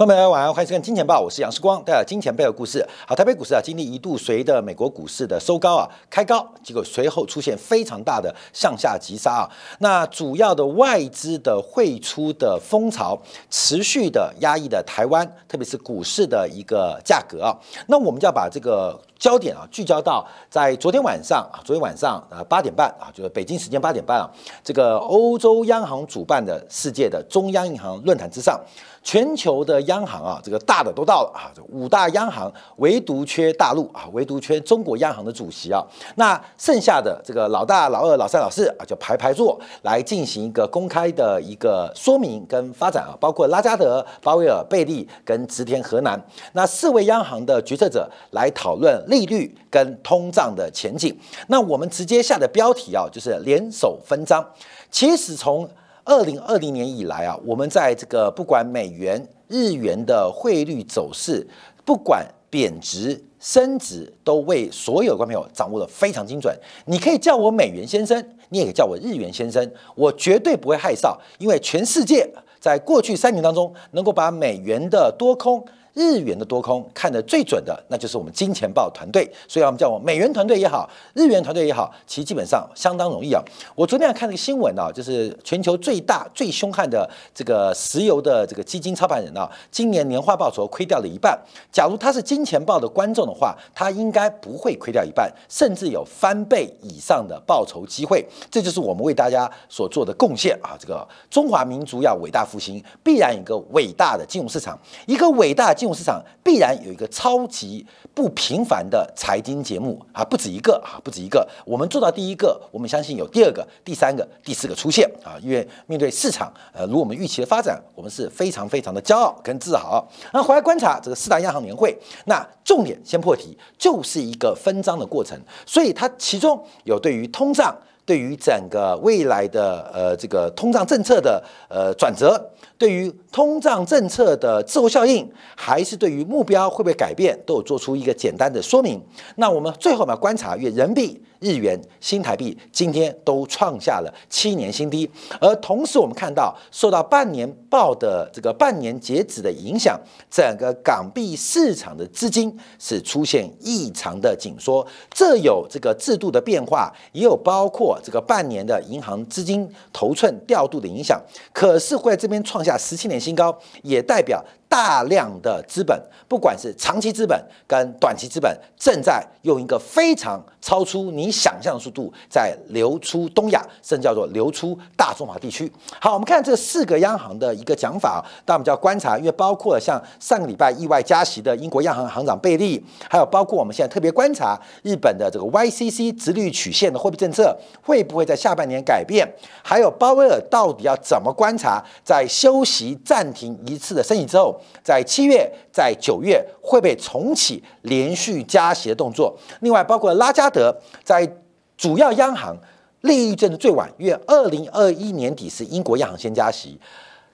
[0.00, 2.82] 朋友们，晚上好欢迎收看《金钱报》，我是杨世光，带来金钱背后故事。
[3.06, 9.50] 好，台北股市啊，经历一度随着美国股市的收高啊，开高，结果随后出现非常大的向下急杀啊。
[9.80, 17.54] 那主要的外资的汇出的风潮，持续的压抑的台湾，特别是股市的一个价格啊。
[17.88, 24.24] 那我们就要把这个焦点啊，聚焦到在昨天晚上啊，昨天晚上呃八点半啊，就是北京时间八点半啊，
[24.64, 28.58] 这个欧洲央行主办的世界的中央银行论坛之上。
[29.02, 35.82] 全球的央行啊，这个大的都到了啊，这五大央行唯独缺大陆啊，唯独缺中国央行的主席啊。
[36.16, 46.22] 那剩下的这个老大、老二、老三、老四啊，就排排坐来进行一个公开的一个说明跟发展啊，包括拉加德、鲍威尔、贝利跟植田河南，
[46.52, 51.18] 那四位央行的决策者来讨论利率跟通胀的前景。
[51.48, 54.44] 那我们直接下的标题啊，就是联手分赃。
[54.90, 55.68] 其实从
[56.10, 61.46] 二零二零年以来啊，我们在这个不管美元、日元的汇率走势，
[61.84, 66.52] 不管贬值、升值，都为所有观众朋友掌握的非常精准。
[66.86, 75.64] 你可以叫我美元先生，你也可以叫我日元先生，我绝对不会害臊，因为全世界在过去三年当中，能够把美元的多空。
[76.00, 79.30] 日元的多空看得最准的，那就是我们金钱豹团队。
[79.46, 83.42] 所以，我们叫我美元团队也好，日元团队也好，其实基本上相当容易啊。
[83.74, 91.38] 我昨天看那个新闻啊，就是全球最大、最凶悍的这个石油的这个基金操盘人啊，今年年化报酬亏掉了一半。
[91.70, 98.24] 假如他是金钱豹的观众的话，他应该不会亏掉一半，甚至有翻倍以上的报酬机会。
[98.50, 100.76] 这就是我们为大家所做的贡献啊！
[100.78, 105.74] 这个中华民族要伟大复兴，必然一个伟大的金融市场，一个伟大。
[105.80, 111.46] 金市场必然有一个超级不平凡的财经节目啊，不止一个啊，不止一个。
[111.64, 115.38] 我们做到第一个，我们相信有第二个、第三个、第四个出现啊。
[115.42, 120.06] 因为面对市场，呃，如我们预期的发展，我们是非常非常的骄傲跟自豪。
[120.32, 125.38] 那回来观察这个四大央行年会，那重点先破题，就是一个分赃的过程。
[125.64, 132.50] 所以它其中有对于通胀，对于整个未来的呃这个通胀政策的呃转折。
[132.80, 138.98] 对于通胀政策的滞后效应，还是对于目标会不会改变，都有做出一个简单的说明。
[139.36, 141.22] 那我们最后呢，观察越人民币。
[141.42, 145.10] 日元、新台币今天都创下了七年新低，
[145.40, 149.98] 而同时我们看到，受到半年报的这个半年截止的影响，
[150.30, 161.18] 整个港币市场的资金是出现异常的紧缩，这有这个制度的变化，也有包括这个半年的银行资金头寸调度的影响，
[161.54, 164.44] 可是会在这边创下十七年新高，也代表。
[164.70, 167.36] 大量的资本，不管是长期资本
[167.66, 175.70] 跟短期资本，正在用一个非常超出你想象的速度在流出东亚，甚至叫做流出大中华地区。
[176.00, 182.80] 好，我们看这四个央行的一个讲法，但我们就要观察，因为包括像上个礼拜意外加息的英国央行行长贝利，
[183.10, 189.28] 还有包括我们现在特别观察日本的这个 YCC 直率曲线的货币政策会不会在下半年改变，
[189.64, 194.58] 还有鲍威尔到底要怎么观察，在休息暂停一次的升息之后。
[194.82, 199.36] 在七月，在九月会被重启连续加息的动作。
[199.60, 201.28] 另外，包括拉加德在
[201.76, 202.56] 主要央行
[203.02, 206.78] 利率政策最晚，约二零二一年底是英国央行先加息，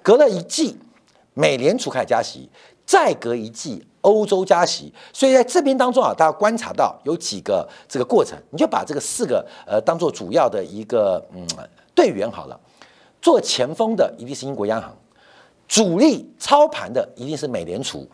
[0.03, 0.77] 隔了一季，
[1.35, 2.49] 美联储开始加息，
[2.85, 4.93] 再隔一季欧洲加息。
[5.13, 11.45] 所以在这边当中啊，大家观察到有几个这个过程，你就把这个四个呃当做主要的一个嗯
[11.95, 12.61] 队员好了。
[13.21, 14.97] 做前锋的一定是英国央行。
[15.69, 18.07] 主力操盘的一定是美联储，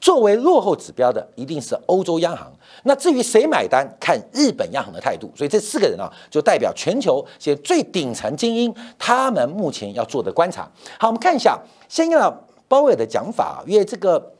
[0.00, 2.50] 作为落后指标的一定是欧洲央行。
[2.84, 5.30] 那至于谁买单，看日本央行的态度。
[5.34, 10.70] 所以这四个人啊，就代表全球现在最顶层精英，他们目前要做的观察。
[10.98, 12.32] 好，我们看一下，先看
[12.68, 14.32] 鲍威尔的讲法，因为这个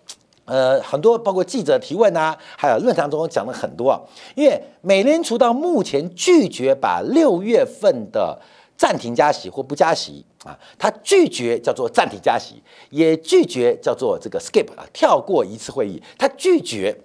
[0.44, 4.00] 呃很多包括记者提问啊，还有论坛中讲了很多啊。
[4.36, 8.38] 因为美联储到目前拒绝把六月份的
[8.80, 10.24] 暂停加息或不加息。
[10.42, 16.03] 啊，他拒绝叫做暂停加息，也拒绝叫做这个 skip 啊，跳过一次会议。
[16.16, 16.98] 他拒绝，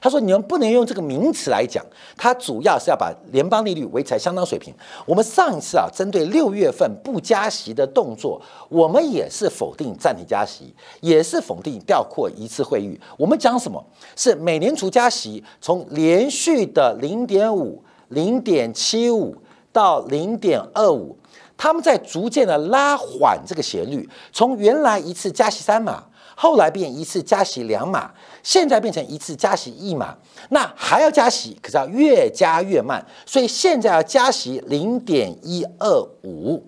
[0.00, 1.86] 他说你们不能用这个名词来讲，
[2.16, 4.74] 他主要是要把联邦利率维持在相当水平。
[5.06, 12.98] 我们上一次啊，针对六月份不加息的动作，我们也是否定暂停加息，也是否定跳过一次会议。
[13.16, 13.80] 我们讲什么
[14.16, 19.36] 是美联储加息，从连续的零点五、零点七五
[19.72, 21.16] 到零点二五。
[21.56, 26.02] 他们在逐渐的拉缓这个斜率，从原来一次加息三码，
[26.34, 28.10] 后来变一次加息两码，
[28.42, 30.16] 现在变成一次加息一码，
[30.48, 36.64] 那还要加息，可是要越加越慢，所以现在要加息零点一二五，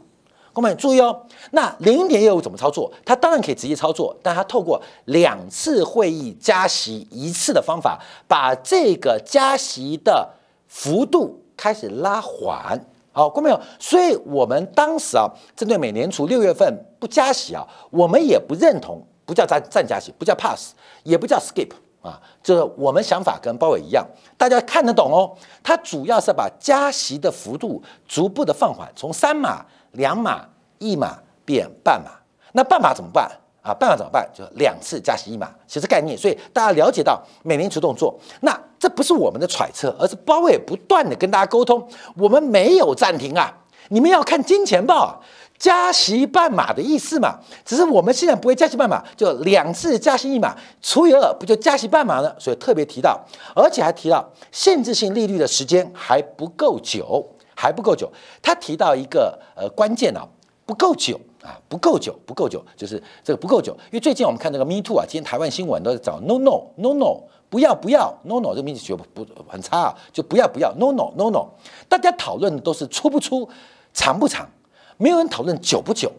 [0.53, 2.93] 各位注意哦，那零点业务怎么操作？
[3.07, 10.35] 它当然可以直接操作，但它透过两次会议加息一次的方法，把这个加息的
[10.69, 12.79] 幅度开始拉缓。
[13.13, 20.73] 好，各位朋友，所以我们当时啊，针对美联储六月份不加息啊，我们也不认同，不叫暂暂加息，不叫 pass，
[21.05, 21.71] 也不叫 skip。
[22.03, 24.05] 啊，就是我们想法跟鲍伟一样，
[24.37, 25.37] 大家看得懂哦。
[25.63, 30.45] 它主要是把加息的幅度逐步的放缓，从三码、两码、
[30.81, 32.11] 一码变半码。
[32.51, 33.31] 那半码怎么办
[33.63, 33.73] 啊？
[33.73, 34.29] 办法怎么办？
[34.35, 36.19] 就两次加息一码，其实概念。
[36.19, 43.51] 所以大家了解到美联储动作，那这不是我们的揣测，而是鲍伟不断的跟大家沟通，我们没有暂停啊。
[43.89, 45.19] 你们要看金钱报啊。
[45.59, 52.35] 加息半码的意思嘛，只是我们现在不会加息半码，就两次加息一码除以二，不就加息半码了？
[52.37, 53.25] 所以特别提到，
[53.55, 57.25] 而且还提到限制性利率的时间还不够久，
[57.55, 58.11] 还不够久。
[58.43, 60.27] 他提到一个呃关键啊，
[60.73, 63.75] 不够久啊，不够久，不够久，就是这个不够久。
[63.91, 71.49] 因为最近我们看这个 Me Too 啊，今天台湾新闻都在找 No No No No，不要不要 No No，这个名字学不很差啊，就不要不要 No No No No，
[71.91, 73.47] 大家讨论的都是出不出，
[73.93, 74.49] 长不长。
[74.97, 76.11] 没有人讨论久不久，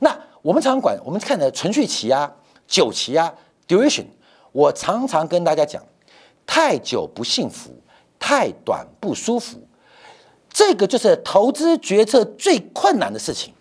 [0.00, 2.34] 那我们常常管我们看的存续期啊、
[2.66, 3.32] 久期啊、
[3.68, 4.06] duration。
[4.50, 5.80] 我常常跟大家讲，
[6.44, 7.70] 太久不幸福，
[8.18, 9.60] 太短不舒服。
[10.52, 13.54] 这个就是投资决策最困难的事情。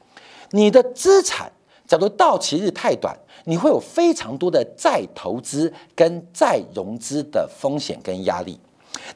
[0.51, 1.51] 你的资产
[1.88, 8.54] 假如到期日太短，你会有非常多的再投资跟再融资的风险跟压力；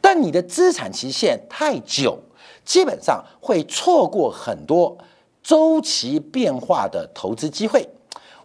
[0.01, 2.17] 但你的资产期限太久，
[2.65, 4.97] 基本上会错过很多。
[5.43, 7.85] 周期变化的投资机会，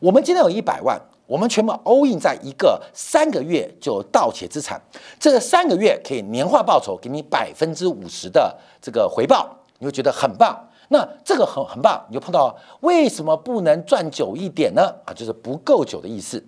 [0.00, 4.82] 我们今天有一百万，我们全部 all in 在一个三个月就到期资产，
[5.20, 8.52] 这三个月可以年化报酬给你百分之五十的
[8.82, 9.48] 这个回报，
[9.78, 10.67] 你会觉得很棒。
[10.88, 14.82] 那这个很很棒，你就碰到为什么不能赚久一点呢？
[15.04, 16.42] 啊，就是不够久的意思，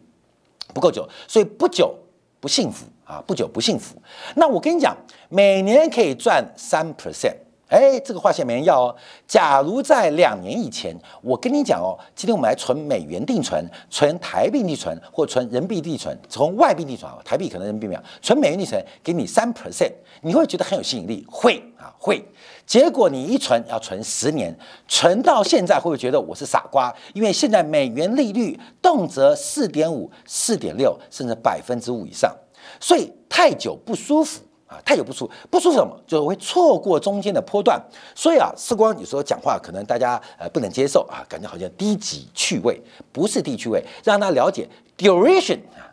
[0.74, 1.94] 不够久，所以不久
[2.40, 3.96] 不幸福啊，不久不幸福。
[4.34, 4.96] 那我跟你讲，
[5.28, 7.36] 每年可以赚三 percent。
[7.70, 8.96] 哎，这个话线没人要哦。
[9.28, 22.20] 假如在两年以前，我跟你讲哦，今天我们来存美元定存、存台币定存或存人民币定存，从外币定存啊，台币可能人民币没有，存美元定存给你三 percent，你会觉得很有吸引力，会啊会。
[22.66, 24.52] 结果你一存要存十年，
[24.88, 26.92] 存到现在会不会觉得我是傻瓜？
[27.14, 32.36] 因为现在美元利率动辄四点五、四点六，甚至百分之五以上，
[32.80, 34.42] 所以太久不舒服。
[34.70, 36.00] 啊，太有不出，不出什么？
[36.06, 37.82] 就会错过中间的波段。
[38.14, 42.80] 所以啊，时光有时候讲话可能大家呃不能接受啊，感觉好像低级趣味，
[43.10, 45.90] 不是低趣味，让他了解 duration 啊，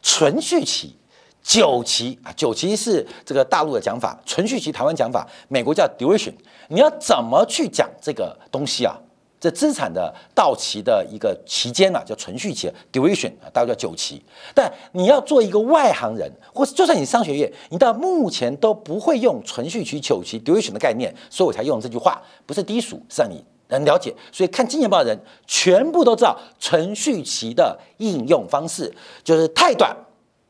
[0.00, 0.96] 存续期、
[1.42, 6.32] 久期啊，久期是这个大陆的讲法，存续期台湾讲法，美国叫 duration。
[6.68, 8.96] 你要怎么去讲这个东西啊？
[9.40, 14.22] 这资产的到期的一个期间呢，叫存续期 （duration），大概叫久期。
[14.54, 24.14] 但你要做一个外行人，或是就算你商学院，你到目前都不会用存续期、久期 （duration） 的概念，所以我才用这句话，不是低俗，是让你能了解。
[24.30, 28.94] 所以看金钱报的人，全部都知道存续期的应用方式，
[29.24, 29.96] 就是太短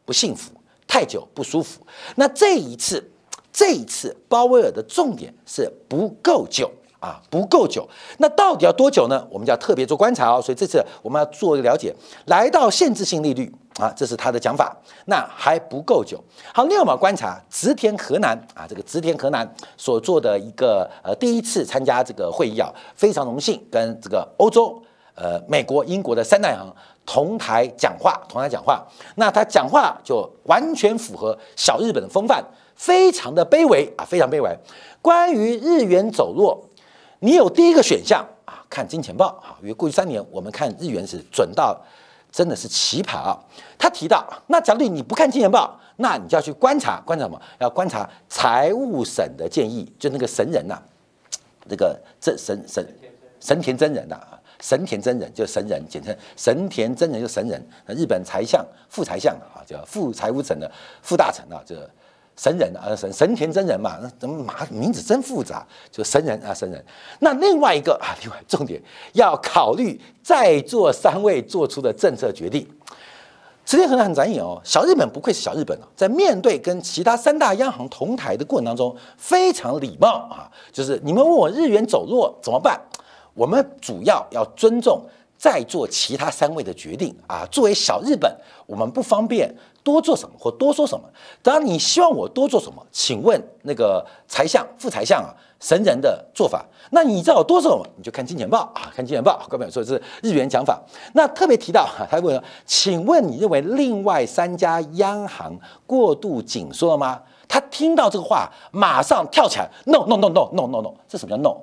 [0.04, 0.50] 不幸福，
[0.88, 1.86] 太久不舒服。
[2.16, 3.08] 那这一次，
[3.52, 6.68] 这一次鲍威尔的重点是不够久。
[7.00, 7.88] 啊，不够久，
[8.18, 9.26] 那到底要多久呢？
[9.30, 10.40] 我们就要特别做观察哦。
[10.40, 11.94] 所以这次我们要做一个了解，
[12.26, 14.76] 来到限制性利率啊，这是他的讲法，
[15.06, 16.22] 那还不够久。
[16.52, 24.78] 好，另外我们观察植田河南啊，这个植田河南所做的一个呃第一次参加这个会议啊，非常荣幸跟这个欧洲、
[25.14, 26.70] 呃美国、英国的三大行
[27.06, 28.86] 同台讲话，同台讲话。
[29.14, 34.54] 那他讲话就完全符合小日本的风范，非常的卑微啊，非常卑微。
[35.00, 36.62] 关于日元走弱。
[37.20, 41.78] 你有第一个选项啊，看金钱报啊，因为过去三年我们看日元是准到
[42.32, 43.38] 真的是奇葩啊。
[43.78, 47.40] 他提到，那假如你不看金钱报，那你就要去观察观察什么？
[47.58, 50.80] 要观察财务省的建议，就那个神人呐，
[51.68, 52.86] 这个这神神
[53.38, 57.62] 神田真人呐，啊神田真人就神人，简称神田真人就神人。
[57.86, 60.70] 日本财相副财相啊，叫副财务省的
[61.02, 61.76] 副大臣啊，这。
[62.40, 65.62] 神人啊，神神田真人嘛，那怎么马名字真复杂？
[65.90, 66.82] 就神人啊，神人。
[67.18, 68.80] 那另外一个啊，另外重点
[69.12, 72.66] 要考虑在座三位做出的政策决定。
[73.66, 80.50] 池田恒很展眼哦，小日本不愧是小日本啊，在面对跟其他三大央行同台的过程当中，非常礼貌啊。
[80.72, 82.80] 就是你们问我日元走弱怎么办，
[83.34, 85.04] 我们主要要尊重
[85.36, 87.46] 在座其他三位的决定啊。
[87.50, 88.34] 作为小日本，
[88.66, 89.54] 我们不方便
[89.90, 91.04] 多做什么或多说什么。
[91.42, 92.86] 当然，你希望我多做什么？
[92.92, 96.64] 请问那个财相、副财相啊，神人的做法。
[96.90, 97.84] 那你知道我多做什么？
[97.96, 99.44] 你就看金钱报啊，看金钱报。
[99.48, 100.80] 各位说这是日元讲法。
[101.14, 107.20] 那特别提到哈，他问：请问你认为另外三家央行过度紧缩了吗？
[107.48, 110.94] 他听到这个话，马上跳起来：no no no no no no no！
[111.08, 111.56] 这什么叫 no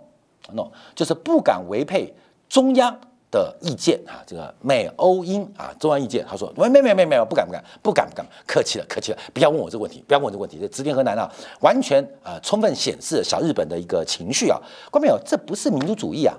[0.51, 0.67] no？
[0.93, 2.13] 就是不敢违背
[2.50, 3.00] 中央。
[3.29, 11.29] 的意见啊，这个美欧英啊，中央意见，他说没没没没没，不敢不敢不敢不敢，客气了客气了，不要问我这个问题，不要问我这个问题，这直田河南啊，
[11.62, 14.57] 完全啊充分显示小日本的一个情绪啊，
[14.89, 16.36] 观众朋友，这不是民族主义啊，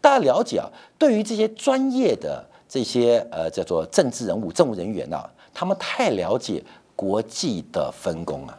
[0.00, 6.62] 大家了解啊，对于这些专业的这些呃叫做政治人物、政务人员呐，他们太了解
[6.94, 8.56] 国际的分工啊，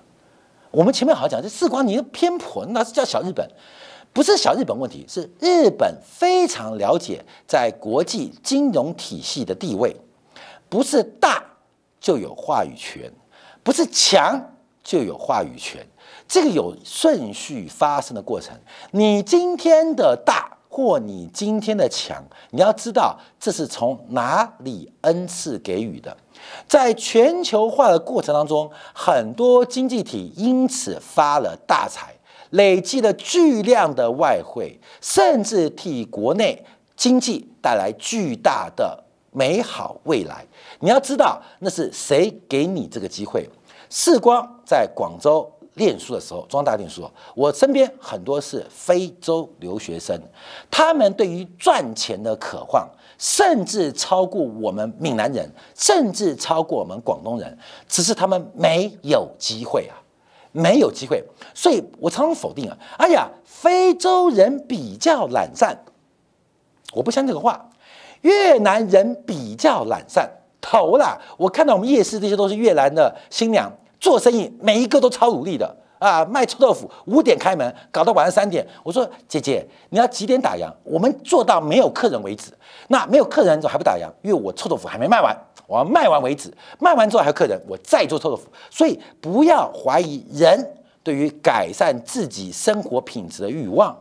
[0.72, 3.50] 我们前面好好讲，这事关你的偏颇，那是叫小日本。
[4.14, 9.96] 不是小日本问题，是日本非常了解在国际金融体系的地位，
[10.68, 11.42] 不是大
[12.00, 13.12] 就有话语权，
[13.64, 14.54] 不是强
[14.84, 15.86] 就有话语权，
[16.28, 18.54] 这个有顺序发生的过程。
[18.92, 26.16] 你今天的大或你今天的强，你要知道这是从哪里恩赐给予的。
[26.68, 32.14] 在全球化的过程当中，很多经济体因此发了大财。
[32.52, 36.64] 累积了巨量的外汇，甚至替国内
[36.96, 40.46] 经济带来巨大的美好未来。
[40.80, 43.50] 你要知道，那是谁给你这个机会？
[43.90, 50.20] 世光在广州念书的时候，中央大学念书，我身边很多是非洲留学生，
[50.70, 59.96] 他们对于赚钱的渴望，甚至超过我们闽南人，甚至超过我们广东人，只是他们没有机会啊。
[60.52, 62.78] 没有机会，所以我常常否定啊！
[62.98, 65.78] 哎呀，非洲人比较懒散，
[66.94, 67.70] 我不相信这个话。
[68.22, 70.30] 越南人比较懒散，
[70.62, 71.18] 头啦！
[71.38, 76.24] 我看到我们夜市这些都是越南的新娘做生意，每一个都超努力的啊！
[76.26, 78.68] 卖臭豆腐，五点开门，搞到晚上三点。
[78.84, 80.72] 我说姐姐，你要几点打烊？
[80.84, 82.52] 我们做到没有客人为止。
[82.90, 85.36] 那没有客人怎么还不打烊，因为我臭豆腐还没卖完。
[85.68, 88.48] 我要卖完为止，卖完之后还有客人，我再做臭豆腐。
[88.70, 93.98] 所以不要怀疑人对于改善自己生活品质的欲望。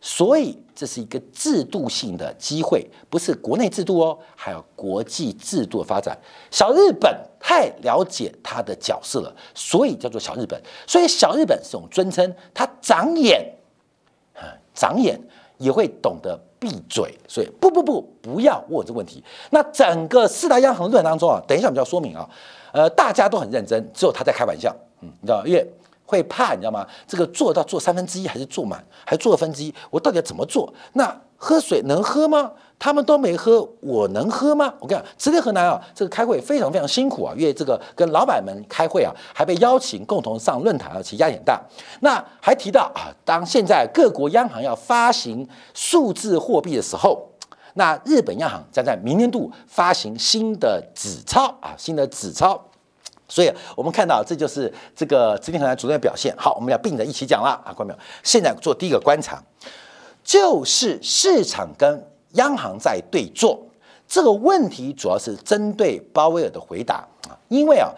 [0.00, 6.16] 所以这是一个制度性的机会，不是国内制度哦，还有国际制度的发展。
[6.50, 10.60] 小日本太了解他的角色了，所以叫做小日本。
[10.86, 13.52] 所以小日本是种尊称，他长眼，
[14.74, 15.18] 长眼
[15.58, 16.38] 也会懂得。
[16.66, 17.16] 闭嘴！
[17.28, 19.22] 所以不不不，不要问我这个问题。
[19.50, 22.28] 那整个四大央行论坛当中啊，等一下我们就要说明啊，
[22.72, 25.64] 呃，大家都很认真，只有他在开玩笑，嗯，你知道，因为
[26.04, 26.84] 会怕，你知道吗？
[27.06, 29.72] 这个做到做三分之一还是做满，还做二分之一？
[29.90, 30.72] 我到底要怎么做？
[30.94, 32.50] 那喝水能喝吗？
[32.78, 34.72] 他们都没喝，我能喝吗？
[34.80, 41.58] 我跟你讲，直隶河南啊，这个开会非常非常辛苦啊，因为这个跟老板们开会啊，还被邀请共同上论坛啊，其压力很大。
[42.00, 47.26] 那还提到啊，当现在各国央行要发行数字货币的时候，
[47.74, 52.62] 那日本央行将在明年度发行新的纸钞啊，新的纸钞。
[53.26, 56.34] 所以我们看到，这就是这个直隶河南主任的表现。
[56.36, 59.42] 好，我们要并着一起讲了啊，观众朋友，现在做第一个观察，
[60.22, 62.06] 就是市场跟。
[62.32, 63.60] 央行在对坐，
[64.06, 66.96] 这个问题主要是针对鲍威尔的回答
[67.28, 67.90] 啊，因为啊，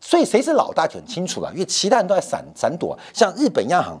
[0.00, 2.98] 所以谁是老大就很清楚了，因为其他人都在闪闪躲。
[3.12, 4.00] 像日本央行，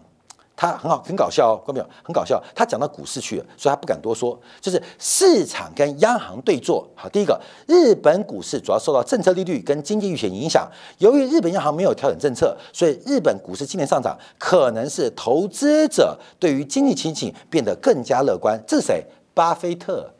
[0.56, 1.84] 他很好，很搞笑哦，看到？
[2.02, 4.38] 很搞笑，他讲到股市去了，所以他不敢多说。
[4.60, 6.86] 就是市场跟央行对坐。
[6.94, 18.60] 好，第一个，日本股市主要受到政策利率跟经济预期影响，由于日本央行没有调整政策，所以日本股市今年上涨，可能是投资者对于经济前景变得更加乐观。
[18.66, 19.04] 这是谁？
[19.34, 20.12] 巴菲特，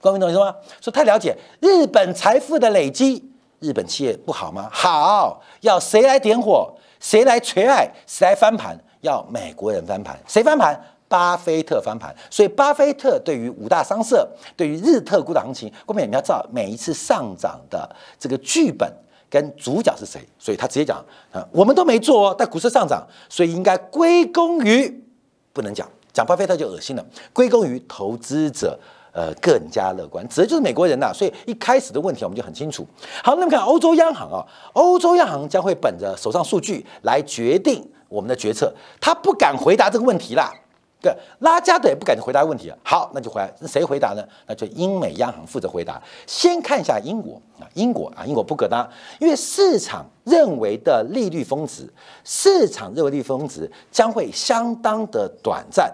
[0.00, 0.54] 各位懂意思吗？
[0.80, 3.28] 说太了解日本财富的累积，
[3.60, 4.68] 日本企业不好吗？
[4.72, 6.72] 好，要谁来点火？
[7.00, 7.90] 谁来垂爱？
[8.06, 8.78] 谁来翻盘？
[9.00, 10.18] 要美国人翻盘？
[10.26, 10.80] 谁翻盘？
[11.08, 12.14] 巴菲特翻盘。
[12.30, 14.26] 所以，巴菲特对于五大商社，
[14.56, 17.88] 对于日特股的行情，各位你要知道每一次上涨的
[18.18, 18.90] 这个剧本
[19.28, 20.20] 跟主角是谁。
[20.38, 25.04] 所以他直接讲啊，我们都没做哦，但股市上涨，所以应该归功于
[25.52, 25.86] 不能讲。
[26.12, 28.78] 讲巴菲特就恶心了，归功于投资者，
[29.12, 31.10] 呃，更加乐观，指的就是美国人呐。
[31.14, 32.86] 所以一开始的问题我们就很清楚。
[33.22, 40.52] 好，那么看欧洲央行啊，欧洲央行将会本着手上数据来决定我们的决策，他不敢回答这个问题啦。
[41.00, 42.72] 对，拉加德也不敢回答问题。
[42.84, 44.22] 好，那就回来，谁回答呢？
[44.46, 46.00] 那就英美央行负责回答。
[46.28, 48.88] 先看一下英国啊，英国啊，英国不可当，
[49.18, 51.92] 因为市场认为的利率峰值，
[52.22, 55.92] 市场认为利率峰值将会相当的短暂。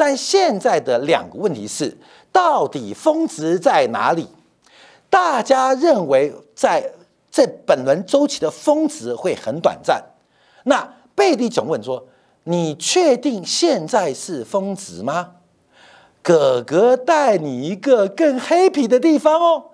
[0.00, 1.94] 但现在的两个问题是，
[2.32, 4.26] 到底峰值在哪里？
[5.10, 6.90] 大家认为在
[7.30, 10.02] 这本轮周期的峰值会很短暂。
[10.64, 12.02] 那贝利总问说
[12.44, 15.32] ：“你确定现在是峰值吗？”
[16.24, 19.64] 哥哥带你一个更 happy 的地方哦。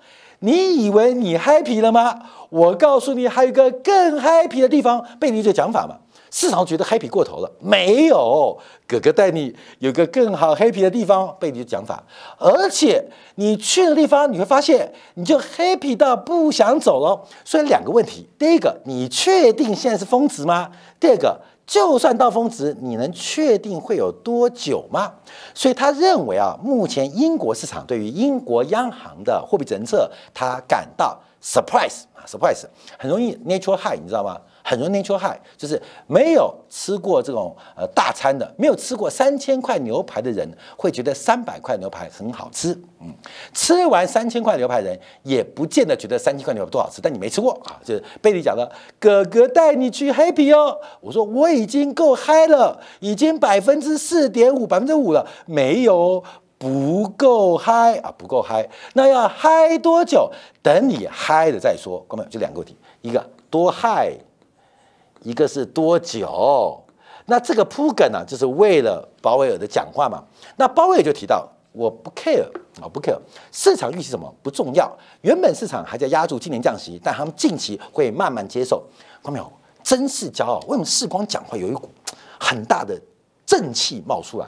[0.41, 2.21] 你以为你 happy 了吗？
[2.51, 5.07] 我告诉你，还有一个更 happy 的地方。
[5.21, 5.99] 贝利这讲法嘛。
[6.37, 12.05] 市场觉得 happy 过头了，没有哥哥带你有个更好 happy 的地方，被你的讲法，
[12.37, 13.03] 而且
[13.37, 17.27] 你去的地方你会发现，你就 happy 到不想走了。
[17.43, 20.71] 所以两个问题：第一个，你确定现在是峰值吗？
[21.01, 25.15] 第二个，就算到峰值，你能确定会有多久吗？
[25.55, 32.67] 所以他认为啊，目前英国市场对于英国央行的货币政策，他感到 surprise 啊，surprise
[32.99, 34.39] 很容易 natural high，你知道吗？
[34.69, 40.45] 很容易念错“嗨就是没有吃过这种呃大餐的，没有吃过三千块牛排的人，
[40.77, 42.77] 会觉得三百块牛排很好吃。
[43.01, 43.15] 嗯，
[43.55, 47.01] 吃完三千块牛排的人，也不见得觉得三千块牛排多好吃。
[47.01, 48.69] 但你没吃过啊，就是贝利讲的，
[48.99, 50.77] 哥哥带你去 happy 哦。
[51.01, 56.25] 我说我已经够嗨了，已经百分之四点五，百分之五了，没有
[56.59, 58.69] 不够嗨啊，不够嗨。
[58.95, 60.29] 那要嗨多久？
[60.61, 62.05] 等你嗨了再说。
[62.09, 64.13] 哥们，就两个问题，一个多嗨。
[65.27, 66.81] 一个是多久？
[67.25, 70.23] 那这个铺梗呢，就是为了鲍威尔的讲话嘛。
[70.57, 72.47] 那鲍威尔就提到，我不 care
[72.81, 73.19] 啊，不 care
[73.51, 74.97] 市场预期什么不重要。
[75.23, 78.79] 原本市场还在压住今年降息，但他们近期会慢慢接受。
[79.21, 79.53] 看到没有？
[79.83, 80.61] 真是骄傲。
[80.69, 81.91] 为什么世光讲话有一股
[82.39, 82.97] 很大的
[83.45, 84.47] 正气冒出来？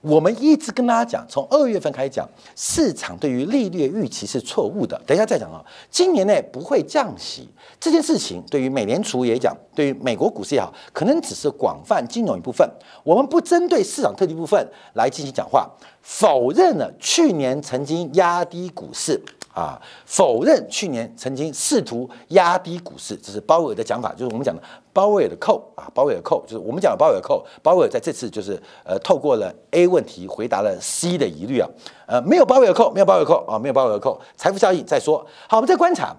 [0.00, 5.00] 我们一直跟大家讲，从二月份开始讲，市场对于利率的预期是错误的。
[5.06, 12.68] 等一下再讲啊，今年内不会降息这件事情，对于美联储也讲，对于美国股市也好，可能只是广泛金融一部分。
[13.04, 15.68] 我们不针对市场特定部分来进行讲话，
[16.00, 19.20] 否认了去年曾经压低股市。
[19.52, 27.44] 啊，否认去年曾经试图压低股市，这是鲍威尔的讲法，就是我们讲的鲍威尔的扣啊，鲍威尔扣就是我们讲的鲍威尔扣。
[27.62, 31.68] 鲍威尔在这次就是呃，透过了 A 问题回答了 C 的疑虑啊，
[32.06, 35.24] 呃，没有鲍威尔扣，没有鲍威尔扣啊，没有鲍威尔扣，财富效应再说。
[35.48, 36.16] 好，我们再观察，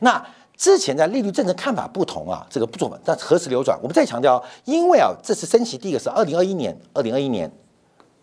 [0.00, 0.24] 那
[0.56, 3.76] 之前在利率政策看法不同啊，这个不做，但何时流转？
[3.82, 7.50] 我们再强调，因为啊，这次升息第一个是二零二一年，二零二一年，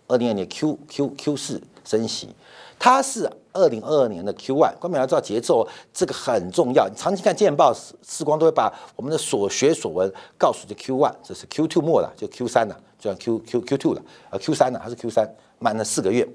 [0.08, 2.30] 二零二年 Q Q Q 四升息。
[2.84, 6.88] 它是二零二二年的 Q one，关键要知道节奏，这个很重要。
[6.88, 15.12] 你长期看见报，时光都会把我们的所学所闻告诉这 Q one，这是 Q two 末了，就 Q 三了，就像 Q Q Q two 了，呃 Q 三了，还是 Q
[15.12, 16.28] 三，慢了四个月。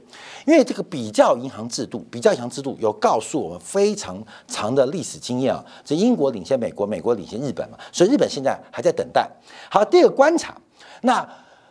[0.47, 5.65] 因为这个比较银行制度，比较银行制度有告诉我们非常长的历史经验啊。
[5.85, 9.29] 这英国领先美国，美国领先日本嘛，所以日本现在还在等待。
[9.69, 10.57] 好，第二个观察，
[11.03, 11.29] 那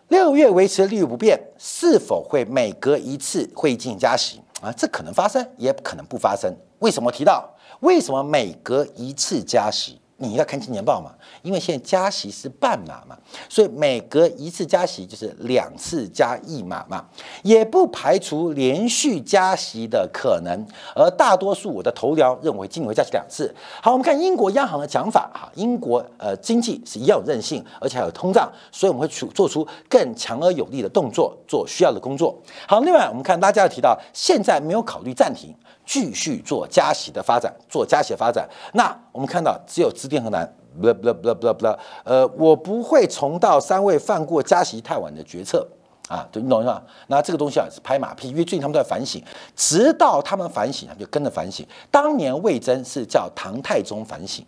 [0.09, 4.41] 六月维持利率不变，是否会每隔一次会议进行加息？
[4.65, 6.51] 啊，这可能发生，也可能不发生。
[6.80, 7.47] 为什么提到？
[7.82, 10.01] 为什么每隔一次加息？
[10.17, 13.17] 你要看今年报嘛，因为现在加息是半码嘛，
[13.49, 17.06] 所以每隔一次加息就是两次加一码嘛，
[17.43, 20.65] 也不排除连续加息的可能。
[20.95, 23.54] 而大多数我的头条认为今年会加息两次。
[23.82, 32.34] 好，我们看英国央行的讲法哈，英国呃经济是一样有韧性，而且还有通胀，所以我们会去做出更强而有力的动作，做需要的工作。
[32.65, 35.54] 好，另外我们看大家提到，现在没有考虑暂停。
[35.86, 38.50] 继续做加息的发展，做加息的发展。
[38.74, 41.67] 那我们看到只有资电和南，不不不不不，
[42.04, 45.65] 呃，我不会重蹈三位犯过加息太晚的决策
[46.10, 46.84] 啊，对，你懂是吧？
[47.08, 49.24] 那这个东西啊是拍马屁，因为最近他们都在反省，
[49.56, 51.65] 直到他们反省，他们就跟着反省。
[51.91, 54.45] 当年魏征是叫唐太宗反省，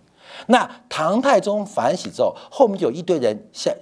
[0.48, 3.74] 那唐太宗反省之后，后面就有一堆人像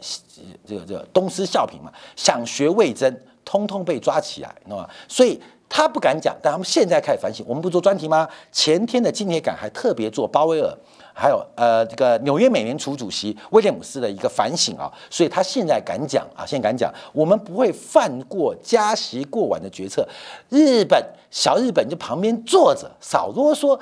[0.66, 4.90] 这个这个东施效颦嘛，想学魏征，通通被抓起来，知道吗？
[5.08, 5.42] 所以。
[5.76, 7.46] 他不敢讲，但他们现在开始反省。
[7.46, 8.26] 我们不做专题吗？
[8.50, 10.74] 前天的今天感还特别做鲍威尔，
[11.14, 20.08] 还有呃这个纽约美联储主席威廉姆斯的一个反省啊，所以他现在敢讲啊，现在敢讲，我们不会犯过加息过晚的决策。
[20.48, 23.78] 日本小日本就旁边坐着，少啰嗦，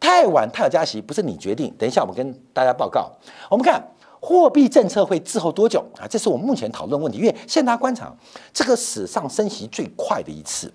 [0.00, 1.70] 太晚太早加息不是你决定。
[1.78, 3.12] 等一下我们跟大家报告，
[3.50, 3.86] 我们看
[4.18, 6.08] 货币政策会滞后多久啊？
[6.08, 8.10] 这是我们目前讨论问题，因为现在观察
[8.54, 10.72] 这个史上升息最快的一次。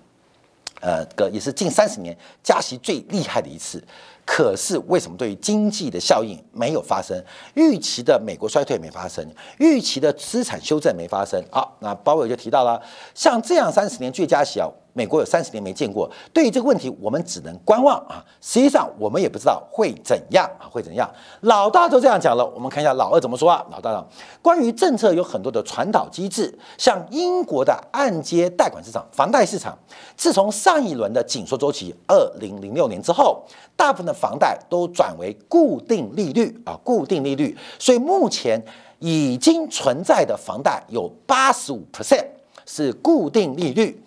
[0.82, 3.82] 呃，个也是近三十年加息最厉害的一次，
[4.26, 7.24] 可是为什么对于经济的效应没有发生？
[7.54, 9.26] 预期的美国衰退没发生，
[9.60, 11.41] 预期的资产修正没发生。
[11.52, 12.82] 好，那鲍威尔就提到了，
[13.13, 18.24] 像这样三十年最加息啊，美国有三十年没见过，对于这个问题，我们只能观望啊。
[18.42, 21.10] 实际上，我们也不知道会怎样啊，会怎样。
[21.42, 23.66] 老大都这样讲了，我们看一下老二怎么说啊。
[23.72, 24.06] 老大讲，
[24.42, 29.78] 关于政策有很多的传导机制，像英国的按揭贷款市场、房贷市场，
[30.18, 33.44] 自从上一轮的紧缩周期二零零六年之后，
[33.78, 37.58] 大部分的房贷都转为固定利率啊，固定利率。
[37.80, 38.62] 所以目前
[39.00, 42.26] 已经存在的房贷有八十五 percent
[42.66, 44.04] 是固定利率。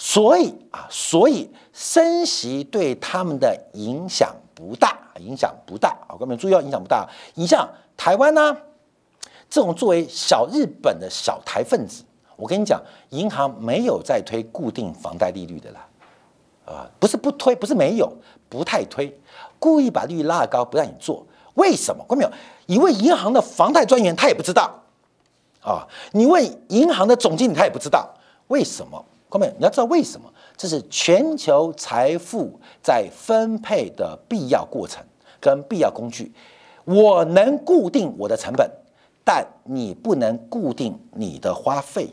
[0.00, 7.06] 所以啊，所以升息对他们的影响不大，影响不大啊，各位注意哦影响不大。
[7.34, 8.56] 你像台湾呢，
[9.50, 12.04] 这种作为小日本的小台分子，
[12.36, 12.80] 我跟你讲，
[13.10, 15.86] 银行没有在推固定房贷利率的啦，
[16.64, 18.08] 啊，不是不推，不是没有，
[18.48, 19.12] 不太推，
[19.58, 21.26] 故意把利率拉高，不让你做。
[21.54, 22.04] 为什么？
[22.08, 22.30] 各位没有？
[22.66, 24.72] 一位银行的房贷专员他也不知道
[25.60, 28.08] 啊，你问银行的总经理他也不知道
[28.46, 29.04] 为什么。
[29.30, 30.32] 各位，你要知道为什么？
[30.56, 35.04] 这是全球财富在分配的必要过程
[35.38, 36.32] 跟必要工具。
[36.84, 38.70] 我能固定我的成本，
[39.22, 42.08] 但你不能固定你的花费。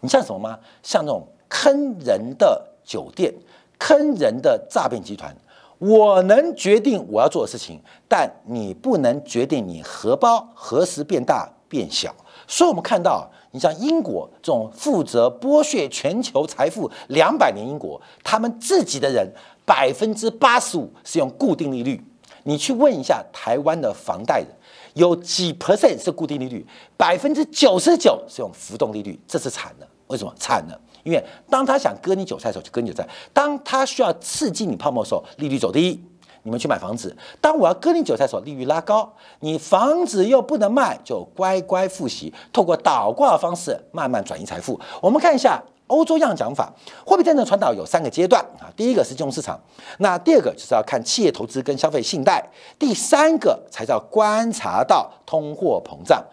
[0.00, 0.56] 你像什么吗？
[0.84, 3.34] 像那种坑人的酒店、
[3.76, 5.36] 坑人的诈骗集团。
[5.78, 12.14] 我能决定我要做的事情，但你不能决定你荷包何时变大变小。
[12.46, 13.28] 所以，我们看到。
[13.56, 19.26] 你像英国这种负责剥削全球财富两百年，英国他们自己的人
[19.64, 21.98] 百分之八十五是用固定利率。
[22.44, 24.48] 你去问一下台湾的房贷人，
[24.92, 26.66] 有几 percent 是固定利率？
[26.98, 29.88] 百分之九十九是用浮动利率，这是惨的。
[30.08, 30.74] 为什么惨呢？
[31.02, 36.04] 因为当他想割你韭菜的时候就割你韭菜，当他需要刺激你泡沫的时候，利率走低。
[36.46, 44.78] 你们去买房子，当我要割你韭菜的时候，利率拉高，你房子又不能卖，就乖乖复习，透过倒挂的方式慢慢转移财富。
[45.02, 46.72] 我们看一下欧洲样讲法，
[47.04, 49.58] 货币政策传导有三个阶段啊，第一个是金融市场，
[49.98, 56.24] 那第二个就是要看企业投资跟消费信贷，第三个才叫观察到通货膨胀。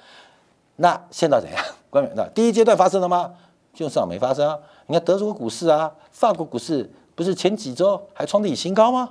[0.75, 1.59] 那现在怎样？
[1.89, 3.31] 关那第一阶段发生了吗？
[3.73, 4.59] 金融市场没发生啊。
[4.85, 9.09] 你看德国股市啊，法国股市不是前几周还创历史新高吗？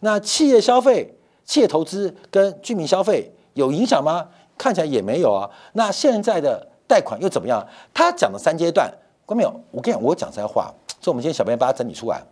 [0.00, 4.28] 那企业消费、企业投资跟居民消费有影响吗？
[4.56, 5.48] 看起来也没有啊。
[5.72, 7.66] 那现在的贷款又怎么样？
[7.94, 8.92] 他讲的三阶段，
[9.24, 9.48] 关没有？
[9.70, 12.22] 我跟你讲，我讲这些话，所以我们今天小编把它整理出来。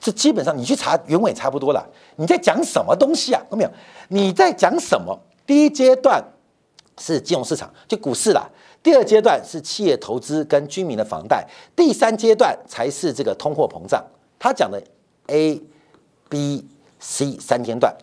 [0.00, 1.86] 这基本上你去查原文也差不多了。
[2.16, 3.42] 你在讲什么东西啊？
[3.48, 3.70] 关没有？
[4.08, 5.18] 你在讲什么？
[5.46, 6.22] 第一阶段
[6.98, 8.48] 是金融市场，就股市啦。
[8.82, 11.46] 第二阶段是企业投资跟居民的房贷。
[11.74, 14.02] 第三阶段才是这个通货膨胀。
[14.38, 14.82] 他讲的
[15.26, 15.62] A。
[16.28, 16.66] B、
[16.98, 17.94] C 三阶段，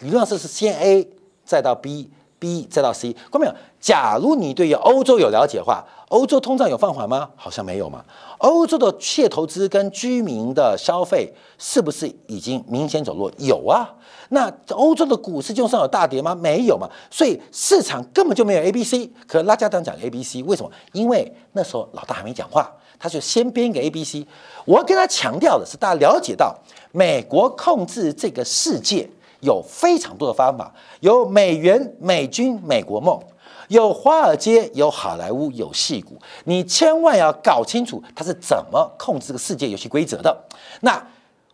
[0.00, 1.08] 理论上是先 A
[1.44, 3.12] 再到 B，B 再到 C。
[3.12, 3.54] 看到没有？
[3.80, 7.30] 假如你对于欧洲有了解的话，欧洲通胀有放缓吗？
[7.36, 8.04] 好像没有嘛。
[8.38, 13.30] 欧洲的企业投资跟居民的消费是不是已经明显走弱？
[13.38, 13.94] 有啊。
[14.30, 16.34] 那欧洲的股市就算有大跌吗？
[16.34, 16.90] 没有嘛。
[17.08, 19.08] 所以市场根本就没有 A、B、C。
[19.28, 20.70] 可拉加当讲 A、B、C，为什么？
[20.92, 24.26] 因为那时候老大还没讲话，他就先编一个 A、B、C。
[24.64, 26.58] 我要跟他强调的是，大家了解到。
[26.92, 29.08] 美国控制这个世界
[29.40, 33.20] 有非常多的方法，有美元、美军、美国梦，
[33.68, 36.18] 有华尔街、有好莱坞、有戏骨。
[36.44, 40.44] 你千万要搞清楚它是怎么控制这个世界游戏规则的。
[40.80, 41.00] 那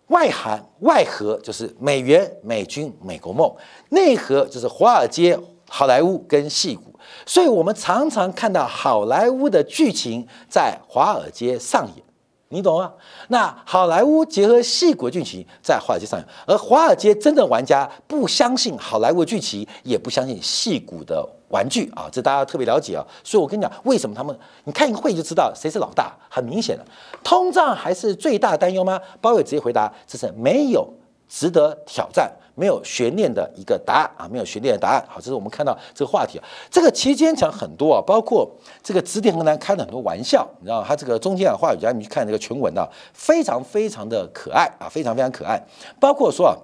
[0.09, 3.51] 外涵外核就是美元、美军、美国梦，
[3.88, 6.94] 内核就是华尔街、好莱坞跟戏骨。
[7.27, 12.05] 所以我们常常看到好莱坞的剧情在华尔街上演。
[12.48, 12.92] 你懂吗？
[13.28, 23.04] 那好莱坞结合戏骨剧情在华尔街上演，而华尔街真正玩家不相信好莱坞剧情，也不相信戏骨的玩具啊，这大家特别了解啊。
[23.24, 24.38] 所以我跟你讲，为什么他们？
[24.64, 26.85] 你看一个会就知道谁是老大，很明显的，
[27.24, 29.00] 通胀还是最大担忧吗？
[29.20, 30.88] 鲍威直接回答，这是没有
[31.28, 32.30] 值得挑战。
[32.54, 35.04] 没有悬念的一个答案啊，没有悬念的答案。
[35.08, 36.44] 好，这是我们看到这个话题啊。
[36.70, 38.50] 这个期间讲很多啊，包括
[38.82, 45.60] 这个指点河南开了很多玩笑，你知道他这个中间啊话语家，你去看这个全文啊，非常非常的可爱啊，非常非常可爱。
[45.98, 46.54] 包括说啊，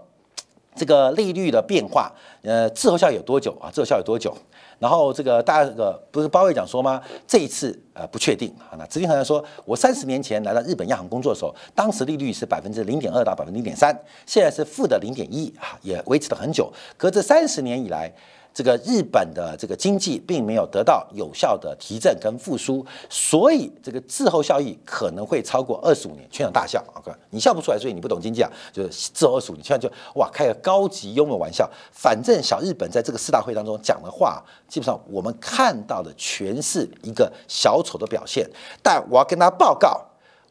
[0.76, 3.70] 这个利率的变化，呃，滞后效有多久啊？
[3.72, 4.34] 滞后效有多久？
[4.80, 7.00] 然后这个大这个不是包伟讲说吗？
[7.28, 8.74] 这一次呃不确定啊。
[8.76, 16.72] 那资金行说，我三十年前来到日本央行工作的时候，当时利率是百分之零点二到百分之零点三，现在是负的零点一啊，也维持了很久。
[16.96, 18.12] 可这三十年以来。
[18.52, 26.84] 这个日本的这个经济并没有得到有效的提振跟复苏，所以这个滞后效益可能会超过二十五年，全场大笑。
[26.94, 28.50] OK，你笑不出来，所以你不懂经济啊。
[28.72, 31.68] 就是滞后二十五年，千万就哇开个高级幽默玩笑。
[31.92, 38.48] 反正小日本在这个四大会当中讲的话，基本上我们看到的全是一个小丑的表现。
[38.82, 40.04] 但我要跟大家报告，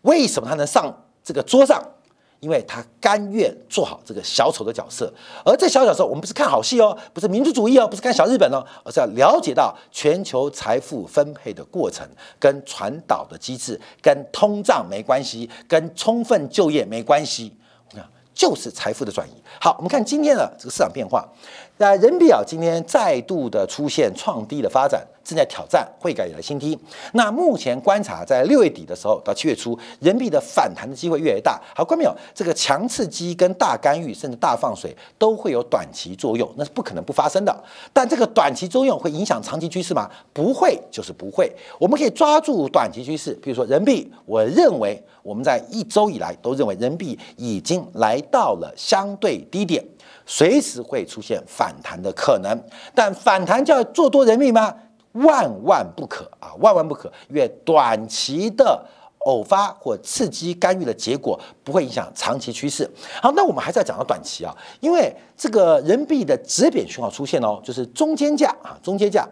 [0.04, 0.92] 为什么他能上
[1.24, 1.84] 这个桌上？
[2.40, 12.08] 因为他甘愿做好这个小丑的角色，而这小丑时候我们不是看好戏哦，不是民族主义哦，不是看小日本哦，而是要了解到全球财富分配的过程，
[12.40, 17.54] 跟传导的机制，跟通胀没关系，跟充分就业没关系，
[17.92, 19.34] 你看就是财富的转移。
[19.60, 21.28] 好，我们看今天的这个市场变化，
[21.80, 25.02] 那人民币啊今天再度的出现创低的发展。
[25.22, 26.76] 正在挑战汇改以来新低。
[27.14, 31.62] 那目前观察，在六月底的时候到七月初，人民币的反弹的机会越来越大。
[31.76, 32.12] 好，关没有？
[32.34, 37.56] 这个强刺激跟大干预，甚至大放水，都会有短期作用，那是不可能不发生的。
[37.94, 40.10] 但这个短期作用会影响长期趋势吗？
[40.34, 41.52] 不会，就是不会。
[41.80, 49.86] 我们可以抓住短期趋势，比如说人民币，我认为我们在一周以来都认为人民币已经来到了相对低点，
[50.32, 52.56] 随时会出现反弹的可能。
[52.94, 54.72] 但反弹叫做多人民币吗？
[55.14, 56.54] 万万不可啊！
[56.60, 58.86] 万万不可，因为短期的
[59.26, 62.88] 偶发或刺激干预的结果不会影响长期趋势。
[63.20, 69.28] 好，那我们还是要讲到短期啊，因为这个人民币的止贬讯号出现哦，就是中间价啊，中间价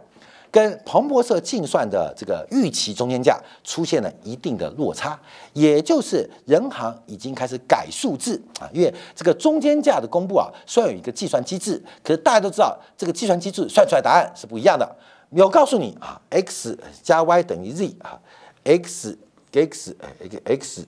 [0.58, 5.16] 跟彭博社计算的这个预期中间价出现了一定的落差，
[5.54, 14.96] 也就是人行已经开始改数字啊，因为这个中间价的公布啊，虽然有一个计算机制，可是大家都知道这个计算机制算出来答案是不一样的。
[15.30, 18.20] 有告诉你啊，x 加 y 等于 z 啊
[18.64, 19.16] ，x
[19.54, 19.96] x
[20.44, 20.88] x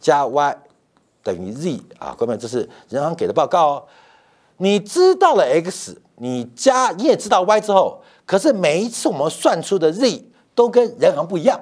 [0.00, 0.56] 加 y
[1.24, 3.84] 等于 z 啊，各位这是人行给的报告哦。
[4.58, 11.58] 你知道了 x，你加你也知道 y 之后，可是每一次我们算出的 z 都跟人行不一样。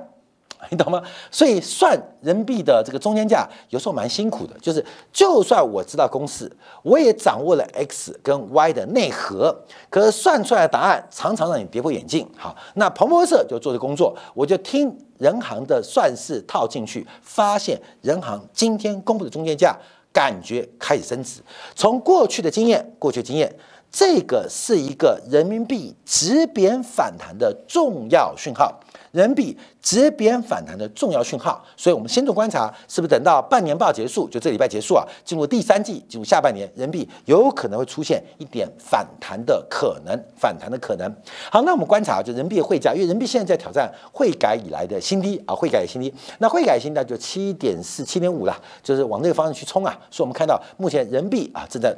[0.69, 1.03] 你懂吗？
[1.31, 12.29] 所以算人民币的这个中间价有时候蛮辛苦的，就是就算我知道公式，我也掌握了 x 跟 y 的内核，可是算出来的答案常常让你跌破眼镜。
[12.37, 19.75] 好，那彭博社就做这工作，我就听人行的算式套进去，发现人行今天公布的中间价
[20.13, 21.41] 感觉开始升值。
[21.75, 23.51] 从过去的经验，过去经验，
[23.91, 28.81] 这个是一个人民币止贬反弹的重要讯号。
[29.13, 41.13] 人民币直贬反弹的重要讯号，所以我们先做观察，是不是等到半年报结束，就这礼拜结束啊，进入第三季，进入下半年，人民币有可能会出现一点反弹的可能，反弹的可能。
[41.51, 49.93] 好，那我们观察就人民币汇价，因为人民币现在在挑战汇改以来的新低啊，汇改新低，那汇改新低就七点四、七点五了，就是往这个方向去冲啊。
[50.09, 51.93] 所以我们看到目前人民币啊正在。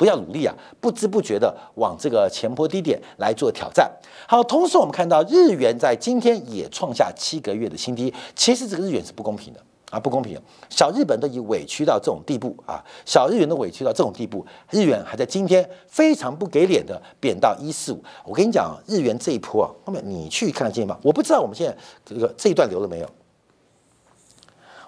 [0.00, 3.86] 不要努力啊，不知不觉的往这个前坡低点来做挑战。
[4.26, 8.10] 好，同时我们看到日元在今天也创下七个月的新低。
[8.34, 9.60] 其实这个日元是不公平的
[9.90, 10.40] 啊，不公平。
[10.70, 18.02] 小日本都已委屈到这种地步啊，小日元都委屈到这种地步，日元还在今天非常不给脸的贬到一四五。
[18.24, 20.98] 我跟你讲，日元这一波啊，后面你去看得见吗？
[21.02, 23.10] 我不知道我们现在这个这一段留了没有。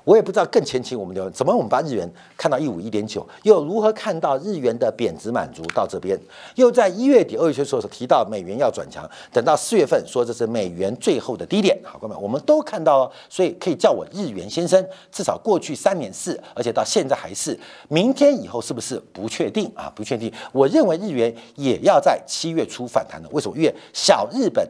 [0.05, 6.19] 我也不知道更前期我们留怎么我们把日元看到一五一点九，又如何看到日元的贬值满足到这边，
[6.57, 19.93] 又在一月底二月初的时候提到美元要转强，等到四月份说这是美元最后的低点，好，朋友们我们都看到了，所以可以叫我日元先生，至少过去三年是，而且到现在还是，明天以后是不是不确定啊？
[19.95, 23.57] 不确定，我认为日元也要在七月初反弹的，为什么？
[23.57, 24.69] 因为小日本。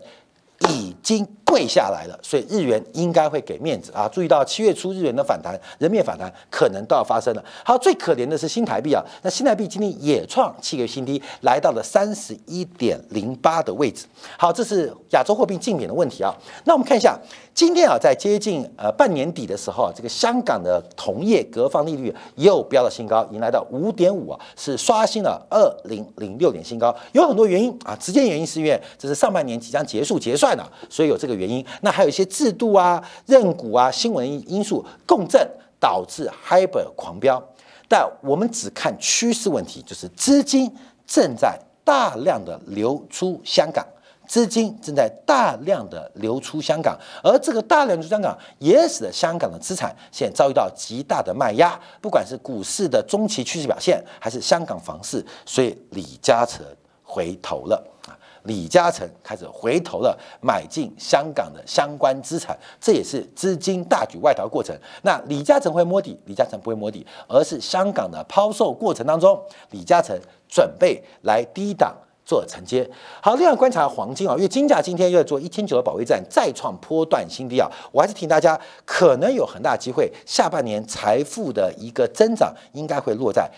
[0.70, 4.08] 已经跪下来了，所以日元应该会给面子啊！
[4.08, 7.44] 注意到七月初日元的反弹，人面反弹可能都要发生了。
[7.64, 14.06] 好，最可怜的是新台币啊，那新台币今天也创七个新低，来到了三十一点零八的位置。
[14.38, 16.34] 好，这是亚洲货币竞贬的问题啊。
[16.64, 17.18] 那我们看一下。
[17.54, 26.94] 今天啊，在接近呃半年底的时候啊，这个香港的同业隔方利率又飙到新高，迎来到五点五啊，是刷新了二零零六年新高。
[27.12, 31.64] 有很多原因啊，直接原因是因为这是上半年即将结束结算了，所以有这个原因。
[31.82, 35.46] 那还有一些制度啊、认股啊、新闻因素共振，
[35.78, 37.42] 导致 Hyper 狂飙。
[37.86, 40.74] 但我们只看趋势问题，就是资金
[41.06, 43.86] 正在大量的流出香港。
[44.32, 56.64] 资金正在大量的流出香港，而这个大量流出香港也使得香港的资产现遭遇到极大的卖压，不管是股市的中期趋势表现，还是香港房市，所以李嘉诚
[57.04, 57.76] 回头了
[58.08, 58.16] 啊！
[58.44, 64.74] 李嘉诚开始回头了，买进香港的相关资产，这也是资金大举外逃过程。
[65.02, 66.18] 那李嘉诚会摸底？
[66.24, 69.38] 李嘉诚不会摸底，而是香港的抛售过程当中，
[69.72, 70.18] 李嘉诚
[70.48, 71.94] 准备来低档。
[72.24, 72.88] 做承接
[73.20, 83.50] 好，另外观察黄金啊，因为金价今天又要做一千九的保卫战，再创波段新低啊，我还是提醒大家，可能有很大机会，下半年财富的一个增长应该会落在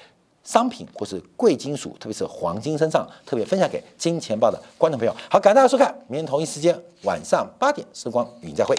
[0.43, 3.07] 商品或是贵金属，特别是黄金身上。
[3.27, 8.77] 特别分享给金钱豹的观众朋友，好，感谢大家收看，明天同一时间晚上八点，时光与您再会。